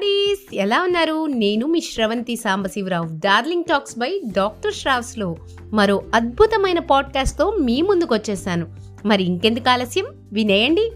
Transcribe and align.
Buddies 0.00 0.54
ఎలా 0.54 0.82
ఉన్నారు? 0.82 1.26
నేను 1.26 1.66
మీ 1.66 1.80
Sravanthi 1.80 2.36
Sambasivarao. 2.36 3.06
Darling 3.06 3.64
talks 3.64 3.98
by 3.98 4.20
doctor 4.36 4.74
శ్రావ్స్లో 4.74 5.36
మరో 5.72 6.02
అద్భుతమైన 6.14 6.78
పాడ్కాస్ట్తో 6.78 7.50
మీ 7.50 7.82
ముందుకు 7.82 8.14
వచ్చేసాను 8.14 8.66
మరి 9.04 9.22
ఇంకెందుకు 9.22 9.68
ఆలస్యం? 9.68 10.04
వినేయండి. 10.32 10.92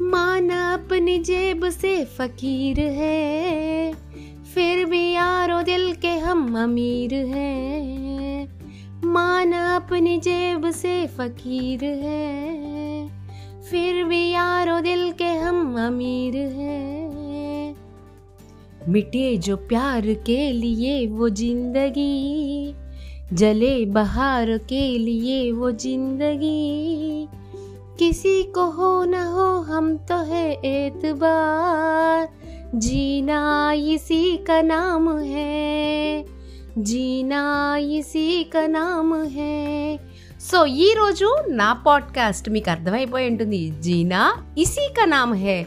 మానా 0.00 0.56
అప్ని 0.56 1.24
జేబ్ 1.24 1.70
ఫకీర్ 2.04 2.80
హే. 2.80 3.94
ఫిర్ 4.54 4.90
అమీర్ 6.56 7.14
హే. 7.14 8.48
సే 10.70 11.06
ఫకీర్ 11.06 11.84
హే. 11.84 12.64
फिर 13.70 14.04
भी 14.04 14.30
यारो 14.30 14.80
दिल 14.80 15.10
के 15.12 15.24
हम 15.24 15.78
अमीर 15.78 16.36
हैं। 16.36 17.76
मिटे 18.88 19.36
जो 19.36 19.56
प्यार 19.56 20.06
के 20.26 20.52
लिए 20.52 21.06
वो 21.06 21.28
ज़िंदगी, 21.28 22.74
जले 23.32 23.84
बहार 23.86 24.56
के 24.68 24.86
लिए 24.98 25.50
वो 25.52 25.70
ज़िंदगी। 25.72 27.28
किसी 27.98 28.42
को 28.52 28.64
हो 28.70 29.04
न 29.04 29.22
हो, 29.26 29.46
हम 29.62 29.96
तो 30.08 30.16
है 30.24 30.50
एतबार। 30.66 32.28
जीना 32.74 33.72
इसी 33.72 34.36
का 34.36 34.60
नाम 34.62 35.18
है, 35.18 36.24
जीना 36.78 37.76
इसी 37.90 38.44
का 38.44 38.66
नाम 38.66 39.14
है। 39.26 39.98
సో 40.40 40.66
ఈ 40.66 40.94
రోజు 40.98 41.36
నా 41.48 41.72
పాడ్కాస్ట్ 41.72 42.50
మీకు 42.50 42.70
అర్థమైపోయి 42.70 43.30
ఉంటుంది. 43.30 43.70
జీనా 43.80 44.36
ఇసీ 44.58 44.88
నామ్ 45.04 45.34
హే. 45.34 45.66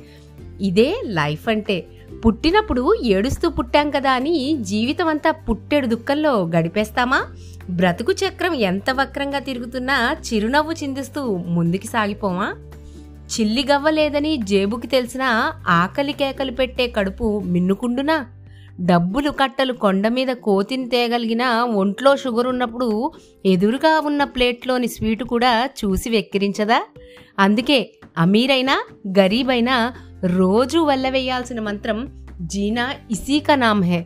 ఇదే 0.62 1.02
లైఫ్ 1.06 1.50
అంటే. 1.50 1.86
పుట్టినప్పుడు 2.26 2.94
ఏడుస్తూ 3.04 3.50
పుట్టాం 3.50 3.92
కదా 3.92 4.12
అని 4.12 4.58
జీవితం 4.62 5.08
అంతా 5.08 5.32
పుట్టెడు 5.32 5.88
దుఃఖంలో 5.88 6.48
గడిపేస్తామా? 6.48 7.28
బ్రతుకు 7.70 8.12
చక్రం 8.12 8.54
ఎంత 8.54 8.90
వక్రంగా 8.92 9.40
తిరుగుతున్నా 9.40 10.16
చిరునవ్వు 10.34 10.72
చిందిస్తూ 10.72 11.38
ముందుకి 11.38 11.88
సాగిపోమా? 11.88 12.56
చిల్లిగవ్వలేదని 13.32 14.38
జేబుకి 14.38 14.88
తెలిసిన 14.88 15.52
ఆకలి 15.68 16.14
కేకలు 16.14 16.52
పెట్టే 16.52 16.88
కడుపు 16.88 17.42
మిన్నుకుండునా? 17.46 18.26
డబ్బులు 18.80 19.30
కట్టలు 19.30 19.74
కొండ 19.74 20.08
మీద 20.08 20.28
కోతిని 20.28 20.90
తేగలిగిన 20.90 21.44
ఒంట్లో 21.76 22.16
షుగర్ 22.16 22.48
ఉన్నప్పుడు 22.48 23.12
ఎదురుగా 23.46 24.00
ఉన్న 24.00 24.24
ప్లేట్లోని 24.24 24.88
స్వీటు 24.88 25.24
కూడా 25.24 25.70
చూసి 25.86 26.10
వెక్కిరించదా? 26.10 26.82
అందుకే 27.40 27.94
అమీరైనా 28.18 28.84
గరీబైనా 29.08 29.94
రోజు 30.26 30.80
వల్లవేయాల్సిన 30.80 31.60
మంత్రం 31.60 32.28
జీనా 32.42 32.94
ఇసీకా 33.12 33.56
నామ్ 33.56 33.84
హే. 33.84 34.06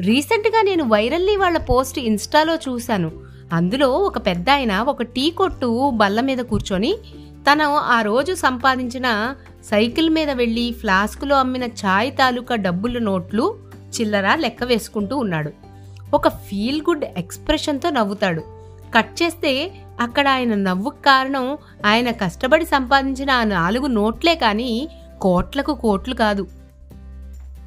రీసెంట్గా 0.00 0.62
నేను 0.62 0.84
వైరల్లీ 0.84 1.36
వాళ్ళ 1.36 1.58
పోస్ట్ 1.58 1.98
ఇన్స్టాలో 1.98 2.54
చూశాను. 2.54 3.10
అందులో 3.52 3.88
ఒక 3.88 4.26
పెద్ద 4.26 4.50
ఆయన 4.50 4.78
ఒక 4.78 5.02
టీ 5.02 5.30
కొట్టు 5.30 5.90
బల్ల 5.90 6.20
మీద 6.20 6.38
కూర్చొని 6.38 6.94
తను 7.32 7.76
ఆ 7.76 8.02
రోజు 8.02 8.34
సంపాదించిన 8.34 9.34
సైకిల్ 9.64 10.10
మీద 10.10 10.30
వెళ్ళి 10.30 10.72
ఫ్లాస్కులో 10.72 11.36
అమ్మిన 11.36 11.64
ఛాయ్ 11.64 12.12
తాలూకా 12.12 12.56
డబ్బుల 12.56 12.98
నోట్లు 12.98 13.67
చిల్లర 13.88 14.34
లెక్క 14.34 14.64
వేసుకుంటూ 14.64 15.16
ఉన్నాడు. 15.16 15.50
ఒక 16.14 16.28
ఫీల్ 16.28 16.82
గుడ్ 16.82 17.04
ఎక్స్ప్రెషన్తో 17.04 17.90
నవ్వుతాడు. 17.90 18.42
కట్ 18.96 19.22
చేస్తే 19.22 19.72
అక్కడ 20.00 20.28
ఆయన 20.28 20.54
నవ్వుకు 20.54 20.96
కారణం 20.96 21.58
ఆయన 21.86 22.10
కష్టపడి 22.10 22.64
సంపాదించిన 22.64 23.30
ఆ 23.30 23.44
నాలుగు 23.44 23.86
నోట్లే 23.86 24.34
కానీ 24.34 24.88
కోట్లకు 25.20 25.74
కోట్లు 25.74 26.14
కాదు. 26.14 26.46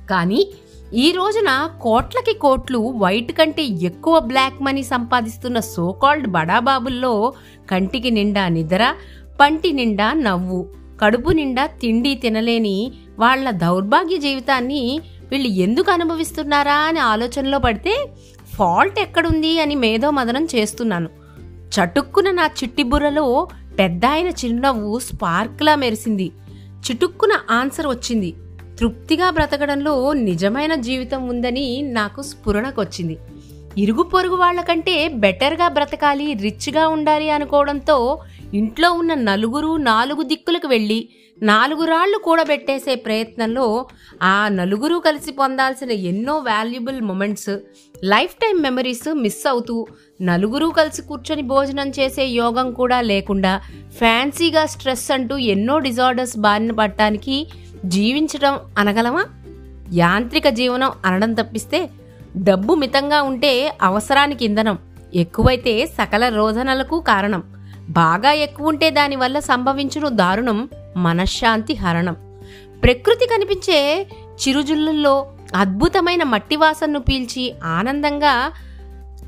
కానీ 0.10 0.48
ఈ 0.94 1.12
రోజున 1.12 1.72
కోట్లకి 1.82 2.34
కోట్లు 2.34 2.94
వైట్ 2.98 3.32
కంటే 3.32 3.64
ఎక్కువ 3.64 4.20
బ్లాక్ 4.20 4.62
మనీ 4.62 4.84
సంపాదిస్తున్న 4.84 5.60
సోకాల్డ్ 5.60 6.28
బడాబాబుల్లో 6.28 7.34
కంటికి 7.72 8.12
నిండా 8.12 8.48
నిద్ర 8.48 8.96
పంటి 9.40 9.72
నిండా 9.72 10.14
నవ్వు 10.14 10.70
కడుపు 11.02 11.30
నిండా 11.30 11.66
తిండి 11.66 12.16
తినలేని 12.16 12.92
వాళ్ళ 13.20 13.52
దౌర్భాగ్య 13.52 14.18
జీవితాన్ని 14.18 15.02
వీళ్ళు 15.32 15.48
ఎందుకు 15.48 15.92
అనుభవిస్తున్నారా 15.92 16.76
అని 16.76 17.00
ఆలోచనలో 17.00 17.60
పడితే 17.60 18.08
ఫాల్ట్ 18.56 19.00
ఎక్కడుంది 19.00 19.60
అని 19.60 19.76
మేధో 19.76 20.10
మదనం 20.10 20.48
చేస్తున్నాను. 20.56 21.10
చటుక్కున 21.76 22.32
నా 22.32 22.46
చిట్టి 22.46 22.84
బుర్రలో 22.84 23.48
పెద్ద 23.80 24.06
ఆయన 24.06 24.28
చిరునవ్వు 24.28 25.00
స్పార్క్లా 25.00 25.76
మెరిసింది. 25.76 26.32
చిటుక్కున 26.58 27.30
ఆన్సర్ 27.52 27.88
వచ్చింది. 27.88 28.34
తృప్తిగా 28.80 29.30
బ్రతకడంలో 29.30 30.14
నిజమైన 30.14 30.76
జీవితం 30.76 31.28
ఉందని 31.28 31.82
నాకు 31.82 32.22
స్ఫురణకొచ్చింది. 32.22 33.18
ఇరుగు 33.78 34.04
పొరుగు 34.04 34.36
వాళ్ళకంటే 34.36 35.08
బెటర్గా 35.08 35.68
బ్రతకాలి 35.68 36.34
రిచ్గా 36.34 36.88
ఉండాలి 36.88 37.30
అనుకోవడంతో 37.30 38.20
ఇంట్లో 38.54 38.92
ఉన్న 38.92 39.14
నలుగురు 39.14 39.78
నాలుగు 39.78 40.24
దిక్కులకు 40.24 40.68
వెళ్ళి 40.68 41.10
నాలుగు 41.44 41.86
రాళ్ళు 41.86 42.18
కూడబెట్టేసే 42.18 42.96
ప్రయత్నంలో 42.96 43.86
ఆ 44.24 44.48
నలుగురు 44.48 44.96
కలిసి 44.96 45.32
పొందాల్సిన 45.32 45.92
ఎన్నో 45.92 46.38
valuable 46.38 47.02
moments 47.02 47.58
life 48.04 48.34
time 48.34 48.62
memories 48.62 49.16
miss 49.16 49.48
అవుతూ 49.48 49.88
నలుగురు 50.22 50.68
కలిసి 50.68 51.02
కూర్చొని 51.02 51.42
భోజనం 51.42 51.90
చేసే 51.90 52.26
యోగం 52.26 52.72
కూడా 52.72 53.02
లేకుండా 53.02 53.62
ఫ్యాన్సీగా 53.98 54.66
స్ట్రెస్ 54.66 55.12
అంటూ 55.12 55.38
ఎన్నో 55.38 55.80
డిజార్డర్స్ 55.80 56.38
బారిన 56.38 56.72
పడటానికి 56.72 57.48
జీవించడం 57.86 58.60
అనగలమా? 58.78 59.26
యాంత్రిక 59.94 60.48
జీవనం 60.50 60.92
అనడం 61.06 61.34
తప్పిస్తే 61.34 61.90
డబ్బు 62.38 62.74
మితంగా 62.74 63.22
ఉంటే 63.22 63.78
అవసరానికి 63.82 64.46
ఇంధనం 64.46 64.80
ఎక్కువైతే 65.16 65.86
సకల 65.86 66.30
రోధనలకు 66.30 67.00
కారణం. 67.00 67.44
బాగా 67.92 68.32
ఎక్కువ 68.32 68.68
ఉంటే 68.68 68.90
దానివల్ల 68.90 69.40
సంభవించును 69.40 70.10
దారుణం 70.10 70.70
మనశ్శాంతి 70.98 71.74
హరణం. 71.74 72.14
ప్రకృతి 72.84 73.26
కనిపించే 73.26 74.08
చిరుజుల్లుల్లో 74.42 75.28
అద్భుతమైన 75.56 76.24
మట్టి 76.24 76.56
వాసనను 76.56 77.00
పీల్చి 77.00 77.54
ఆనందంగా 77.64 78.52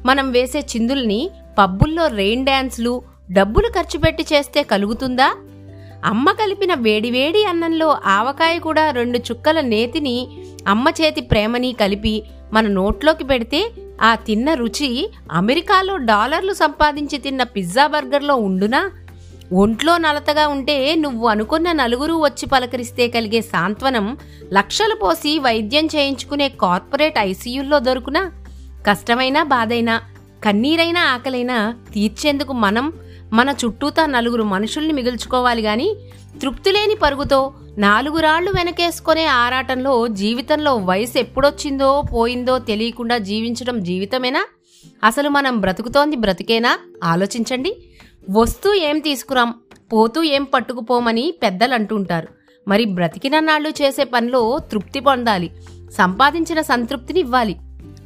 మనం 0.06 0.32
వేసే 0.32 0.60
చిందుల్ని 0.60 1.30
పబ్బుల్లో 1.60 2.08
రెయిన్ 2.08 2.46
డ్యాన్స్లు 2.46 3.02
డబ్బులు 3.32 3.68
ఖర్చు 3.68 4.00
పెట్టి 4.00 4.24
చేస్తే 4.34 4.64
కలుగుతుందా? 4.64 5.36
అమ్మ 6.06 6.32
కలిపిన 6.32 6.74
వేడివేడి 6.74 7.46
అన్నంలో 7.46 7.98
ఆవకాయ 8.06 8.60
కూడా 8.60 8.92
రెండు 8.92 9.18
చుక్కల 9.18 9.62
నేతిని 9.62 10.28
అమ్మ 10.68 10.90
చేతి 10.90 11.22
ప్రేమని 11.22 11.76
కలిపి 11.82 12.24
మన 12.54 12.68
నోట్లోకి 12.68 13.24
పెడితే 13.24 13.72
ఆ 14.02 14.16
తిన్న 14.16 14.54
రుచి 14.54 15.10
అమెరికాలో 15.32 15.98
డాలర్లు 15.98 16.54
సంపాదించి 16.54 17.18
తిన్న 17.18 17.44
పిజ్జా 17.44 17.88
బర్గర్లో 17.88 18.36
ఉండునా? 18.36 18.92
ఒంట్లో 19.54 19.98
నలతగా 19.98 20.48
ఉంటే 20.48 20.96
నువ్వు 20.96 21.28
అనుకున్న 21.28 21.72
నలుగురు 21.72 22.14
వచ్చి 22.14 22.46
పలకరిస్తే 22.46 23.08
కలిగే 23.08 23.42
సాంత్వనం 23.42 24.18
లక్షలు 24.54 24.96
పోసి 24.96 25.40
వైద్యం 25.40 25.86
చేయించుకునే 25.86 26.50
కార్పొరేట్ 26.50 27.18
ఐసీయూల్లో 27.18 27.80
దొరుకునా? 27.80 28.32
కష్టమైనా 28.88 29.44
బాధైనా 29.44 30.02
కన్నీరైనా 30.46 31.02
ఆకలైనా 31.02 31.76
తీర్చేందుకు 31.94 32.54
మనం 32.54 32.94
మన 33.34 33.56
చుట్టూతా 33.66 34.06
నలుగురు 34.06 34.44
మనుషుల్ని 34.44 34.94
మిగుల్చుకోవాలి 34.94 35.62
గాని 35.62 35.96
తృప్తిలేని 36.42 36.96
పరుగుతో 36.96 37.54
నాలుగు 37.78 38.20
రాళ్ళు 38.20 38.52
వెనకేసుకునే 38.52 39.26
ఆరాటంలో 39.26 40.08
జీవితంలో 40.08 40.76
వయసు 40.76 41.18
ఎప్పుడొచ్చిందో 41.18 42.02
పోయిందో 42.14 42.60
తెలియకుండా 42.60 43.18
జీవించడం 43.18 43.84
జీవితమేనా? 43.84 44.46
అసలు 45.04 45.30
మనం 45.30 45.60
బ్రతుకుతోంది 45.60 46.16
బ్రతికేనా? 46.16 46.80
ఆలోచించండి. 47.04 47.76
వస్తూ 48.30 48.74
ఏం 48.74 49.00
తీసుకురాం 49.00 49.54
పోతూ 49.94 50.24
ఏం 50.24 50.44
పట్టుకుపోమని 50.44 51.34
పెద్దలు 51.44 51.74
అంటుంటారు 51.74 52.28
మరి 52.68 52.86
బ్రతికిన 52.86 53.40
నాళ్ళు 53.40 53.70
చేసే 53.70 54.04
పనిలో 54.04 54.60
తృప్తి 54.72 55.00
పొందాలి. 55.00 55.52
సంపాదించిన 55.92 56.62
సంతృప్తిని 56.62 57.20
ఇవ్వాలి. 57.20 57.56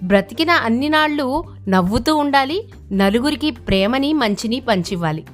బ్రతికిన 0.03 0.51
అన్ని 0.51 0.89
నాళ్ళు 0.89 1.43
నవ్వుతూ 1.69 2.15
ఉండాలి 2.15 2.69
నలుగురికి 2.91 3.51
ప్రేమని 3.51 4.13
మంచిని 4.13 4.59
పంచివ్వాలి. 4.59 5.25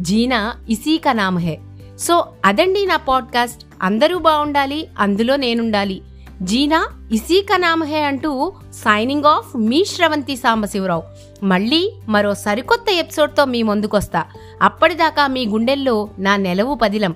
జీనా 0.00 0.54
ఇసీ 0.70 0.98
కనామహే 0.98 1.50
హే. 1.50 1.58
సో 1.98 2.32
అదండి 2.44 2.86
నా 2.86 2.96
పాడ్కాస్ట్. 2.96 3.64
అందరూ 3.82 4.18
బాగుండాలి 4.18 4.88
అందులో 4.98 5.36
నేనుండాలి. 5.36 6.02
జీనా 6.42 6.88
ఇసీ 7.12 7.40
కనామహే 7.40 7.96
హే 7.96 8.02
అంటూ 8.02 8.52
సైనింగ్ 8.72 9.24
ఆఫ్ 9.24 9.56
మీ 9.56 9.84
శ్రవంతి 9.84 10.36
సాంబశివరావు. 10.36 11.02
మళ్ళీ 11.42 11.92
మరో 12.08 12.34
సరికొత్త 12.34 12.84
ఎపిసోడ్తో 12.90 13.44
మీ 13.44 13.62
ముందుకొస్తా. 13.62 14.24
అప్పటిదాకా 14.62 15.26
మీ 15.26 15.46
గుండెల్లో 15.46 16.08
నా 16.18 16.36
నెలవు 16.36 16.74
పదిలం. 16.74 17.14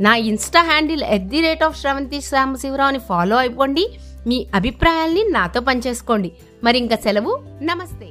నా 0.00 0.14
Insta 0.14 0.62
handle 0.62 1.02
at 1.02 1.24
the 1.24 1.40
rate 1.40 1.64
of 1.64 1.80
Sravanthi 1.80 2.20
సాంబశివరావుని 2.20 2.98
follow 2.98 3.36
అయిపోండి. 3.36 3.88
మీ 4.26 4.46
అభిప్రాయాల్ని 4.54 5.24
నాతో 5.30 5.60
పంచేసుకోండి. 5.60 6.32
మరి 6.64 6.78
ఇంకా 6.78 6.96
సెలవు. 6.96 7.42
నమస్తే. 7.62 8.08